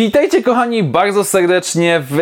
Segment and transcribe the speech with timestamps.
[0.00, 2.16] Witajcie kochani bardzo serdecznie w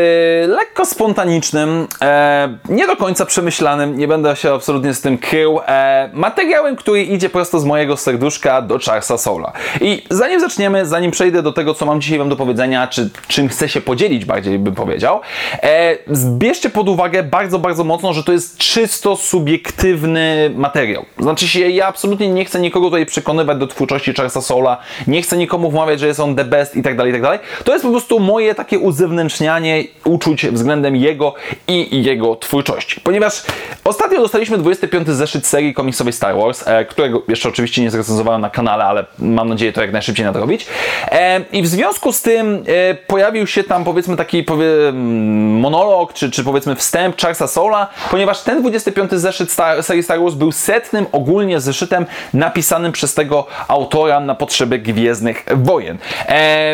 [0.49, 6.11] lekko spontanicznym, e, nie do końca przemyślanym, nie będę się absolutnie z tym krył, e,
[6.13, 9.53] materiałem, który idzie prosto z mojego serduszka do Charlesa Soula.
[9.81, 13.49] I zanim zaczniemy, zanim przejdę do tego, co mam dzisiaj Wam do powiedzenia, czy czym
[13.49, 15.21] chcę się podzielić bardziej bym powiedział,
[15.63, 21.05] e, zbierzcie pod uwagę bardzo, bardzo mocno, że to jest czysto subiektywny materiał.
[21.19, 25.37] Znaczy się, ja absolutnie nie chcę nikogo tutaj przekonywać do twórczości Charlesa Soula, nie chcę
[25.37, 27.39] nikomu wmawiać, że jest on the best i tak dalej, tak dalej.
[27.69, 31.35] To jest po prostu moje takie uzewnętrznianie uczuć względem jego
[31.67, 33.01] i jego twórczości.
[33.01, 33.43] Ponieważ
[33.85, 38.51] ostatnio dostaliśmy 25 zeszyt serii komiksowej Star Wars, e, którego jeszcze oczywiście nie zrecenzowałem na
[38.51, 40.67] kanale, ale mam nadzieję to jak najszybciej nadrobić.
[41.11, 46.31] E, I w związku z tym e, pojawił się tam powiedzmy taki powie, monolog, czy,
[46.31, 51.07] czy powiedzmy wstęp Charlesa Soula, ponieważ ten 25 zeszyt Star, serii Star Wars był setnym
[51.13, 55.99] ogólnie zeszytem napisanym przez tego autora na potrzeby Gwiezdnych Wojen.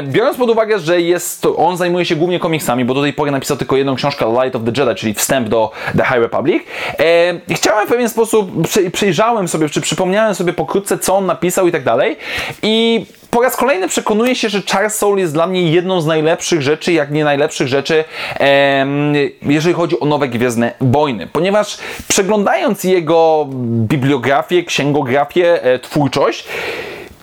[0.03, 3.31] Biorąc pod uwagę, że jest to, on zajmuje się głównie komiksami, bo do tej pory
[3.31, 6.63] napisał tylko jedną książkę Light of the Jedi, czyli wstęp do The High Republic.
[6.99, 8.51] E, chciałem w pewien sposób,
[8.93, 12.17] przejrzałem sobie, czy przypomniałem sobie pokrótce, co on napisał i tak dalej.
[12.62, 16.62] I po raz kolejny przekonuję się, że Charles Soule jest dla mnie jedną z najlepszych
[16.62, 18.05] rzeczy, jak nie najlepszych rzeczy,
[18.39, 21.27] em, jeżeli chodzi o nowe Gwiezdne Wojny.
[21.27, 23.47] Ponieważ przeglądając jego
[23.89, 26.45] bibliografię, księgografię, e, twórczość,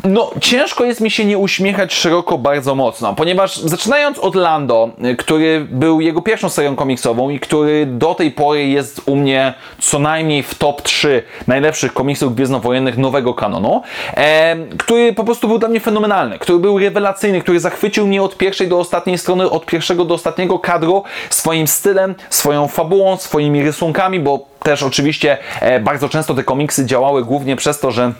[0.03, 5.67] no, ciężko jest mi się nie uśmiechać szeroko bardzo mocno, ponieważ zaczynając od Lando, który
[5.69, 10.43] był jego pierwszą serią komiksową i który do tej pory jest u mnie co najmniej
[10.43, 13.81] w top 3 najlepszych komiksów gwiezdnowojennych nowego kanonu,
[14.17, 18.38] e, który po prostu był dla mnie fenomenalny, który był rewelacyjny, który zachwycił mnie od
[18.38, 24.19] pierwszej do ostatniej strony, od pierwszego do ostatniego kadru swoim stylem, swoją fabułą, swoimi rysunkami,
[24.19, 28.13] bo też oczywiście e, bardzo często te komiksy działały głównie przez to, że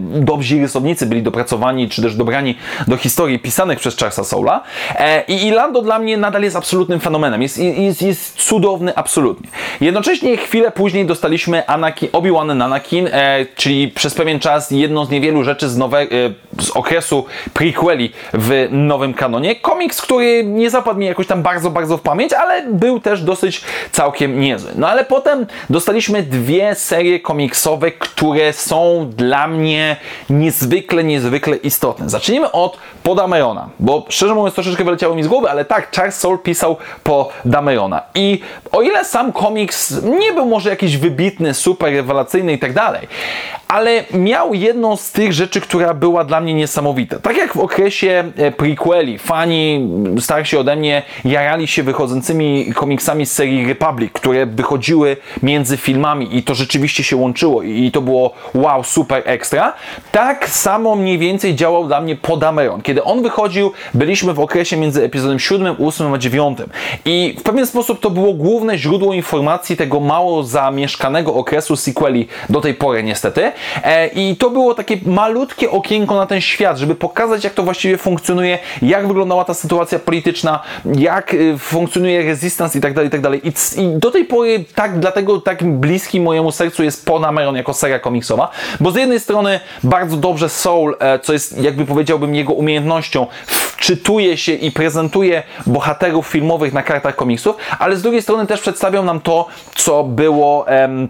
[0.00, 2.58] dobrzy rysownicy byli dopracowani, czy też dobrani
[2.88, 4.62] do historii pisanych przez Charlesa Soula.
[4.98, 7.42] E, I Lando dla mnie nadal jest absolutnym fenomenem.
[7.42, 9.48] Jest, jest, jest cudowny absolutnie.
[9.80, 15.44] Jednocześnie chwilę później dostaliśmy Anakin, Obi-Wan Anakin, e, czyli przez pewien czas jedną z niewielu
[15.44, 16.06] rzeczy z, nowe,
[16.60, 17.24] z okresu
[17.54, 19.56] prequeli w nowym kanonie.
[19.56, 23.60] Komiks, który nie zapadł mi jakoś tam bardzo, bardzo w pamięć, ale był też dosyć
[23.92, 24.70] całkiem niezły.
[24.74, 29.96] No ale potem dostaliśmy dwie serie komiksowe, które są dla dla mnie
[30.30, 32.10] niezwykle, niezwykle istotne.
[32.10, 36.38] Zacznijmy od Podamerona, bo szczerze mówiąc troszeczkę wyleciało mi z głowy, ale tak, Charles Soule
[36.38, 38.02] pisał po Damerona.
[38.14, 38.40] I
[38.72, 43.08] o ile sam komiks nie był może jakiś wybitny, super rewelacyjny i tak dalej,
[43.68, 47.18] ale miał jedną z tych rzeczy, która była dla mnie niesamowita.
[47.18, 49.88] Tak jak w okresie e, prequeli, fani
[50.20, 56.42] starsi ode mnie jarali się wychodzącymi komiksami z serii Republic, które wychodziły między filmami i
[56.42, 59.72] to rzeczywiście się łączyło i to było wow, super ekstra.
[60.12, 62.82] Tak samo mniej więcej działał dla mnie Podameron.
[62.82, 66.58] Kiedy on wychodził, byliśmy w okresie między epizodem 7, 8 a 9
[67.04, 72.60] i w pewien sposób to było główne źródło informacji tego mało zamieszkanego okresu sequeli do
[72.60, 73.52] tej pory niestety.
[73.84, 77.96] E, I to było takie malutkie okienko na ten świat, żeby pokazać, jak to właściwie
[77.98, 80.60] funkcjonuje, jak wyglądała ta sytuacja polityczna,
[80.94, 83.40] jak y, funkcjonuje resistance i tak dalej, i tak dalej.
[83.48, 83.52] I
[83.98, 88.50] do tej pory tak, dlatego tak bliski mojemu sercu jest Ponameron jako seria komiksowa,
[88.80, 94.36] bo z jednej strony bardzo dobrze Soul, e, co jest jakby powiedziałbym jego umiejętnością, wczytuje
[94.36, 99.20] się i prezentuje bohaterów filmowych na kartach komiksów, ale z drugiej strony też przedstawią nam
[99.20, 100.68] to, co było...
[100.68, 101.08] Em,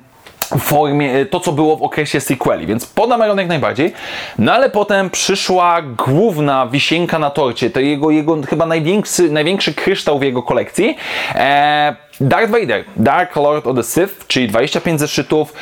[0.58, 3.92] formie, e, to co było w okresie sequeli, więc Podameron jak najbardziej.
[4.38, 10.18] No ale potem przyszła główna wisienka na torcie, to jego, jego chyba największy, największy kryształ
[10.18, 10.96] w jego kolekcji.
[11.34, 15.52] E, Darth Vader, Dark Lord of the Sith, czyli 25 zeszytów,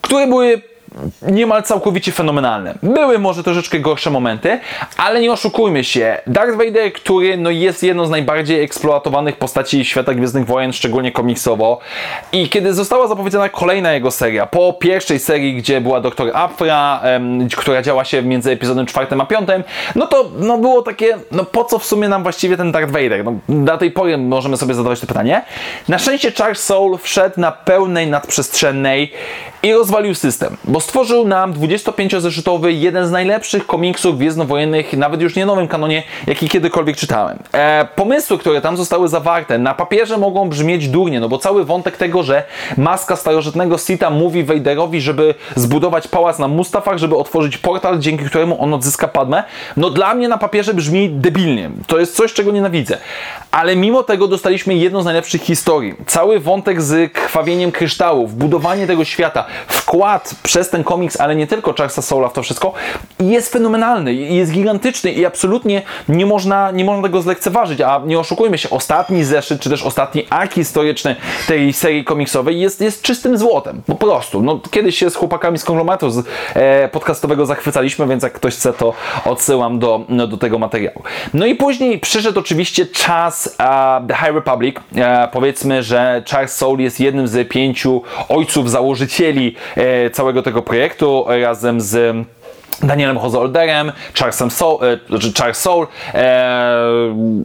[0.00, 0.62] które były
[1.22, 2.74] niemal całkowicie fenomenalne.
[2.82, 4.60] Były może troszeczkę gorsze momenty,
[4.96, 6.18] ale nie oszukujmy się.
[6.26, 11.78] Darth Vader, który no, jest jedną z najbardziej eksploatowanych postaci świata Gwiezdnych Wojen, szczególnie komiksowo.
[12.32, 17.48] I kiedy została zapowiedziana kolejna jego seria, po pierwszej serii, gdzie była Doktor Afra, em,
[17.56, 19.64] która działa się między epizodem czwartym a piątym,
[19.94, 23.24] no to no, było takie, no po co w sumie nam właściwie ten Darth Vader?
[23.24, 25.42] No, do tej pory możemy sobie zadawać to pytanie.
[25.88, 29.12] Na szczęście Charles Soul wszedł na pełnej nadprzestrzennej
[29.62, 35.46] i rozwalił system, bo stworzył nam 25-zeszytowy, jeden z najlepszych komiksów gwiezdnowojennych, nawet już nie
[35.46, 37.38] nowym kanonie, jaki kiedykolwiek czytałem.
[37.52, 41.96] E, pomysły, które tam zostały zawarte, na papierze mogą brzmieć durnie, no bo cały wątek
[41.96, 42.42] tego, że
[42.76, 48.62] maska starożytnego Sita mówi Vaderowi, żeby zbudować pałac na Mustafach, żeby otworzyć portal, dzięki któremu
[48.62, 49.44] on odzyska Padmę,
[49.76, 51.70] no dla mnie na papierze brzmi debilnie.
[51.86, 52.98] To jest coś, czego nienawidzę.
[53.50, 55.94] Ale mimo tego dostaliśmy jedną z najlepszych historii.
[56.06, 61.72] Cały wątek z krwawieniem kryształów, budowanie tego świata, wkład przez ten komiks, ale nie tylko
[61.72, 62.72] Charlesa Soula w to wszystko,
[63.20, 67.80] jest fenomenalny, jest gigantyczny i absolutnie nie można, nie można tego zlekceważyć.
[67.80, 71.16] A nie oszukujmy się, ostatni zeszyt, czy też ostatni ark historyczny
[71.48, 73.82] tej serii komiksowej jest, jest czystym złotem.
[73.86, 74.42] Po prostu.
[74.42, 78.72] No, kiedyś się z chłopakami z konglomeratu z, e, podcastowego zachwycaliśmy, więc jak ktoś chce,
[78.72, 78.92] to
[79.24, 81.02] odsyłam do, no, do tego materiału.
[81.34, 84.76] No i później przyszedł oczywiście czas uh, The High Republic.
[84.96, 89.39] E, powiedzmy, że Charles Soule jest jednym z pięciu ojców założycieli
[89.76, 92.26] e, całego tego projektu razem z
[92.82, 96.70] Danielem Hozolderem, Charlesem Soul, e, znaczy Charles Soul, e,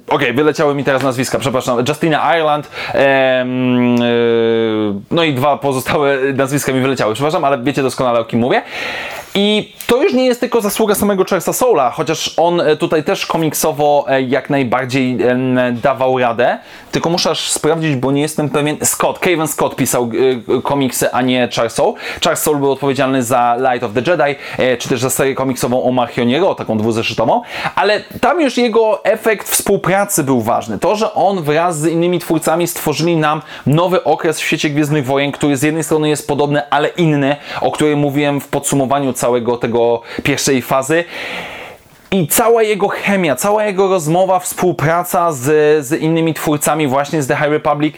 [0.07, 3.45] okej, okay, wyleciały mi teraz nazwiska, przepraszam, Justina Ireland, e, e,
[5.11, 8.61] no i dwa pozostałe nazwiska mi wyleciały, przepraszam, ale wiecie doskonale o kim mówię.
[9.37, 13.25] I to już nie jest tylko zasługa samego Charlesa Soula, chociaż on e, tutaj też
[13.25, 15.17] komiksowo e, jak najbardziej
[15.73, 16.59] dawał radę,
[16.91, 18.77] tylko muszę aż sprawdzić, bo nie jestem pewien.
[18.83, 20.09] Scott, Kevin Scott pisał
[20.57, 21.93] e, komiksy, a nie Charles Soul.
[22.23, 24.39] Charles Soul był odpowiedzialny za Light of the Jedi,
[24.79, 27.41] czy też za serię komiksową o Marchioniero, taką dwuzeszytową,
[27.75, 30.79] ale tam już jego efekt współpracy był ważny.
[30.79, 35.31] To, że on wraz z innymi twórcami stworzyli nam nowy okres w świecie Gwiezdnych Wojen,
[35.31, 39.24] który z jednej strony jest podobny, ale inny, o którym mówiłem w podsumowaniu całego
[39.57, 41.03] tego pierwszej fazy.
[42.11, 47.35] I cała jego chemia, cała jego rozmowa, współpraca z, z innymi twórcami właśnie z The
[47.35, 47.95] High Republic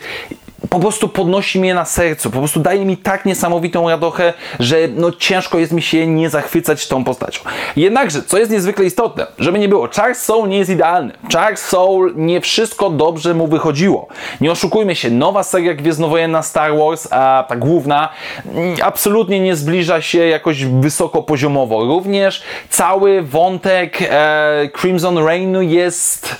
[0.69, 5.11] po prostu podnosi mnie na sercu, po prostu daje mi tak niesamowitą radochę, że no
[5.11, 7.41] ciężko jest mi się nie zachwycać tą postacią.
[7.75, 11.13] Jednakże, co jest niezwykle istotne, żeby nie było, Charles Soul nie jest idealny.
[11.33, 14.07] Charles Soul nie wszystko dobrze mu wychodziło.
[14.41, 18.09] Nie oszukujmy się, nowa seria Gwiezdnowojenna Star Wars, a ta główna,
[18.45, 21.85] mm, absolutnie nie zbliża się jakoś wysoko poziomowo.
[21.85, 26.35] Również cały wątek e, Crimson Rainu jest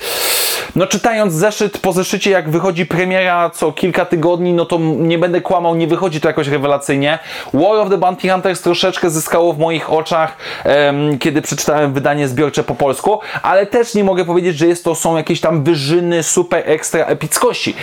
[0.78, 5.40] no czytając zeszyt po zeszycie, jak wychodzi premiera co kilka tygodni, no to nie będę
[5.40, 7.18] kłamał, nie wychodzi to jakoś rewelacyjnie.
[7.54, 12.64] War of the Bounty Hunters troszeczkę zyskało w moich oczach, um, kiedy przeczytałem wydanie zbiorcze
[12.64, 16.62] po polsku, ale też nie mogę powiedzieć, że jest to są jakieś tam wyżyny super
[16.66, 17.74] ekstra epickości.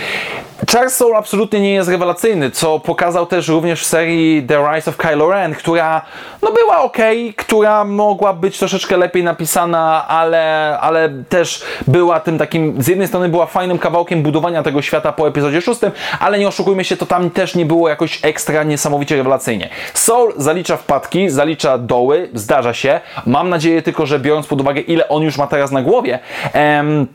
[0.72, 4.96] Charles Soul absolutnie nie jest rewelacyjny, co pokazał też również w serii The Rise of
[4.96, 6.02] Kylo Ren, która
[6.42, 6.96] no była ok,
[7.36, 13.28] która mogła być troszeczkę lepiej napisana, ale, ale też była tym takim, z jednej strony
[13.28, 15.80] była fajnym kawałkiem budowania tego świata po epizodzie 6,
[16.20, 19.68] ale nie oszukujmy się, to tam też nie było jakoś ekstra niesamowicie rewelacyjnie.
[19.94, 23.00] Soul zalicza wpadki, zalicza doły, zdarza się.
[23.26, 26.18] Mam nadzieję tylko, że biorąc pod uwagę ile on już ma teraz na głowie,
[26.52, 27.06] em,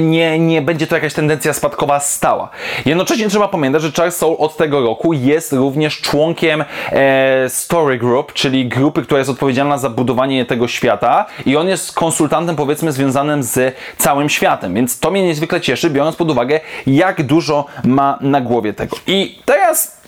[0.00, 2.48] nie, nie będzie to jakaś tendencja spadkowa stała.
[2.86, 8.32] Jednocześnie trzeba pamiętać, że Charles Soul od tego roku jest również członkiem e, Story Group,
[8.32, 13.42] czyli grupy, która jest odpowiedzialna za budowanie tego świata i on jest konsultantem powiedzmy związanym
[13.42, 18.40] z całym światem, więc to mnie niezwykle cieszy, biorąc pod uwagę jak dużo ma na
[18.40, 18.96] głowie tego.
[19.06, 19.98] I teraz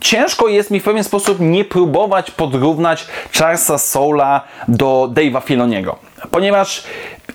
[0.00, 3.06] ciężko jest mi w pewien sposób nie próbować podrównać
[3.38, 5.96] Charlesa Soula do Dave'a Filoniego,
[6.30, 6.84] ponieważ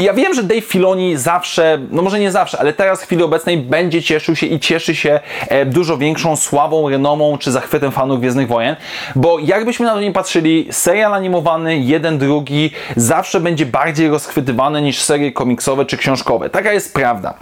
[0.02, 3.58] ja wiem, że Dave Filoni zawsze, no może nie zawsze, ale teraz w chwili obecnej
[3.58, 8.48] będzie cieszył się i cieszy się e, dużo większą sławą, renomą czy zachwytem fanów Gwiezdnych
[8.48, 8.76] Wojen,
[9.16, 15.02] bo jakbyśmy na to nie patrzyli, serial animowany, jeden, drugi, zawsze będzie bardziej rozchwytywany niż
[15.02, 16.50] serie komiksowe czy książkowe.
[16.50, 17.34] Taka jest prawda.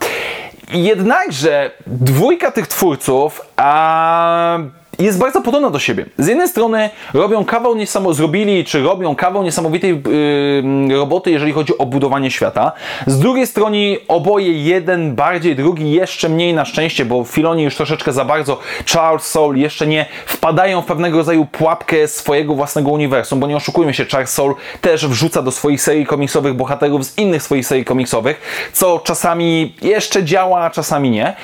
[0.73, 4.59] Jednakże dwójka tych twórców, a
[4.99, 6.05] jest bardzo podobna do siebie.
[6.17, 10.01] Z jednej strony robią kawał niesamo, zrobili, czy robią kawał niesamowitej
[10.87, 12.71] yy, roboty, jeżeli chodzi o budowanie świata.
[13.07, 18.13] Z drugiej strony oboje, jeden bardziej, drugi jeszcze mniej na szczęście, bo Filoni już troszeczkę
[18.13, 18.59] za bardzo,
[18.93, 23.93] Charles Soul jeszcze nie wpadają w pewnego rodzaju pułapkę swojego własnego uniwersum, bo nie oszukujmy
[23.93, 28.69] się, Charles Soul też wrzuca do swoich serii komiksowych bohaterów z innych swoich serii komiksowych,
[28.73, 31.35] co czasami jeszcze działa, a czasami nie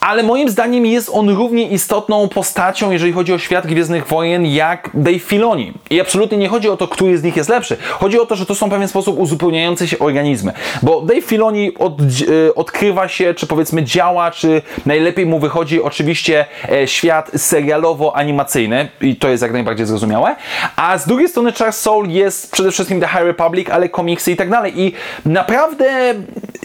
[0.00, 4.90] ale moim zdaniem jest on równie istotną postacią, jeżeli chodzi o świat Gwiezdnych Wojen, jak
[4.94, 5.72] Dave Filoni.
[5.90, 7.76] I absolutnie nie chodzi o to, który z nich jest lepszy.
[7.90, 10.52] Chodzi o to, że to są w pewien sposób uzupełniające się organizmy.
[10.82, 16.46] Bo Dave Filoni od, e, odkrywa się, czy powiedzmy działa, czy najlepiej mu wychodzi oczywiście
[16.72, 20.36] e, świat serialowo-animacyjny i to jest jak najbardziej zrozumiałe.
[20.76, 24.36] A z drugiej strony Charles Soul jest przede wszystkim The High Republic, ale komiksy i
[24.36, 24.80] tak dalej.
[24.80, 24.92] I
[25.26, 26.14] naprawdę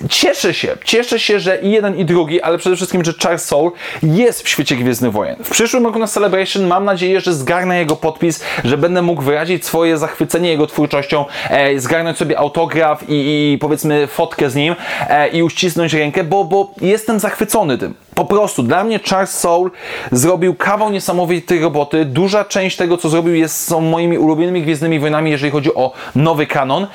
[0.10, 3.72] cieszę się, cieszę się, że i jeden i drugi, ale przede wszystkim, że Charles Soule
[4.03, 5.36] jest w świecie Gwiezdnych Wojen.
[5.44, 9.65] W przyszłym roku na Celebration mam nadzieję, że zgarnę jego podpis, że będę mógł wyrazić
[9.65, 13.13] swoje zachwycenie jego twórczością, e, zgarnąć sobie autograf i,
[13.53, 14.75] i powiedzmy fotkę z nim
[15.10, 17.94] e, i uścisnąć rękę, bo, bo jestem zachwycony tym.
[18.15, 19.70] Po prostu dla mnie Charles Soule
[20.12, 22.06] zrobił kawał niesamowitej roboty.
[22.06, 26.48] Duża część tego, co zrobił, jest, są moimi ulubionymi Gwiezdnymi Wojnami, jeżeli chodzi o nowy
[26.48, 26.88] kanon.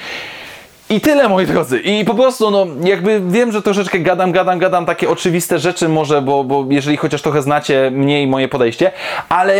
[0.91, 1.81] I tyle, moi drodzy.
[1.81, 6.23] I po prostu, no, jakby wiem, że troszeczkę gadam, gadam, gadam takie oczywiste rzeczy może,
[6.23, 8.93] bo, bo jeżeli chociaż trochę znacie mnie i moje podejście,
[9.29, 9.55] ale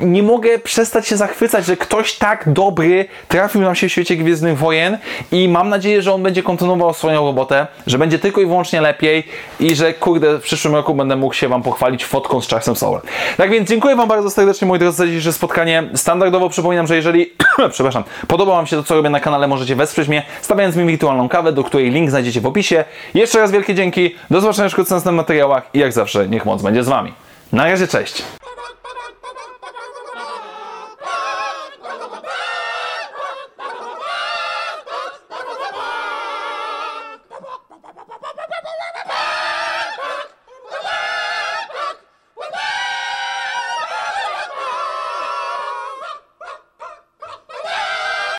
[0.00, 4.58] nie mogę przestać się zachwycać, że ktoś tak dobry trafił nam się w świecie Gwiezdnych
[4.58, 4.98] Wojen
[5.32, 9.26] i mam nadzieję, że on będzie kontynuował swoją robotę, że będzie tylko i wyłącznie lepiej
[9.60, 13.02] i że, kurde, w przyszłym roku będę mógł się Wam pochwalić fotką z Charlesem Soulem.
[13.36, 15.82] Tak więc dziękuję Wam bardzo serdecznie, moi drodzy, za dzisiejsze spotkanie.
[15.94, 17.32] Standardowo przypominam, że jeżeli,
[17.72, 21.28] przepraszam, podoba Wam się to, co robię na kanale, możecie wesprzeć mnie, stawiając mi wirtualną
[21.28, 22.84] kawę, do której link znajdziecie w opisie.
[23.14, 26.84] Jeszcze raz wielkie dzięki, do zobaczenia w następnych materiałach i jak zawsze, niech moc będzie
[26.84, 27.12] z Wami.
[27.52, 28.22] Na razie, cześć!